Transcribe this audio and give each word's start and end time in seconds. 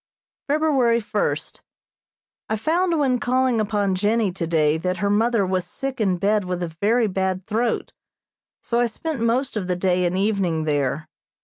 February 0.47 0.99
first: 0.99 1.61
I 2.49 2.55
found 2.55 2.97
when 2.97 3.19
calling 3.19 3.61
upon 3.61 3.93
Jennie 3.93 4.31
today 4.31 4.79
that 4.79 4.97
her 4.97 5.11
mother 5.11 5.45
was 5.45 5.63
sick 5.63 6.01
in 6.01 6.17
bed 6.17 6.43
with 6.43 6.63
a 6.63 6.69
very 6.81 7.05
bad 7.05 7.45
throat, 7.45 7.93
so 8.63 8.79
I 8.79 8.87
spent 8.87 9.21
most 9.21 9.55
of 9.55 9.67
the 9.67 9.75
day 9.75 10.05
and 10.05 10.17
evening 10.17 10.63
there. 10.63 11.07